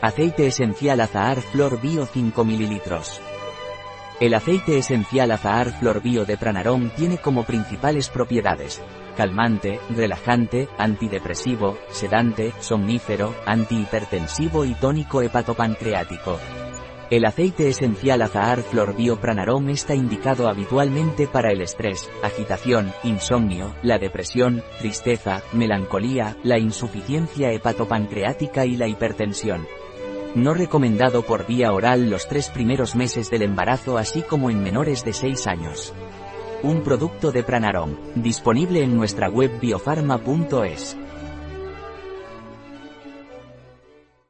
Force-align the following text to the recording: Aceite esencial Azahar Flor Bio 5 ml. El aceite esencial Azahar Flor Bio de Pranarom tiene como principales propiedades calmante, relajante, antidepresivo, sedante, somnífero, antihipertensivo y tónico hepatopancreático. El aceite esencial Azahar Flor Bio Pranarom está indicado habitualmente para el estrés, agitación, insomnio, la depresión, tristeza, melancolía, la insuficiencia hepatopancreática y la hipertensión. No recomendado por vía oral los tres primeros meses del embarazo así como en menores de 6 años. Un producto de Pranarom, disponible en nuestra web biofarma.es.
Aceite 0.00 0.46
esencial 0.46 1.00
Azahar 1.00 1.40
Flor 1.40 1.80
Bio 1.80 2.06
5 2.06 2.44
ml. 2.44 2.80
El 4.20 4.34
aceite 4.34 4.78
esencial 4.78 5.32
Azahar 5.32 5.76
Flor 5.80 6.00
Bio 6.00 6.24
de 6.24 6.36
Pranarom 6.36 6.90
tiene 6.90 7.18
como 7.18 7.42
principales 7.42 8.08
propiedades 8.08 8.80
calmante, 9.16 9.80
relajante, 9.90 10.68
antidepresivo, 10.78 11.76
sedante, 11.90 12.52
somnífero, 12.60 13.34
antihipertensivo 13.44 14.64
y 14.64 14.74
tónico 14.74 15.22
hepatopancreático. 15.22 16.38
El 17.10 17.24
aceite 17.24 17.68
esencial 17.68 18.22
Azahar 18.22 18.62
Flor 18.62 18.94
Bio 18.94 19.20
Pranarom 19.20 19.70
está 19.70 19.96
indicado 19.96 20.46
habitualmente 20.46 21.26
para 21.26 21.50
el 21.50 21.62
estrés, 21.62 22.08
agitación, 22.22 22.92
insomnio, 23.02 23.74
la 23.82 23.98
depresión, 23.98 24.62
tristeza, 24.78 25.42
melancolía, 25.52 26.36
la 26.44 26.60
insuficiencia 26.60 27.50
hepatopancreática 27.50 28.66
y 28.66 28.76
la 28.76 28.86
hipertensión. 28.86 29.66
No 30.34 30.54
recomendado 30.54 31.22
por 31.22 31.46
vía 31.46 31.72
oral 31.72 32.10
los 32.10 32.28
tres 32.28 32.50
primeros 32.50 32.94
meses 32.94 33.30
del 33.30 33.42
embarazo 33.42 33.96
así 33.96 34.22
como 34.22 34.50
en 34.50 34.62
menores 34.62 35.04
de 35.04 35.12
6 35.12 35.46
años. 35.46 35.94
Un 36.62 36.82
producto 36.82 37.32
de 37.32 37.42
Pranarom, 37.42 37.96
disponible 38.14 38.82
en 38.82 38.96
nuestra 38.96 39.28
web 39.28 39.58
biofarma.es. 39.60 40.96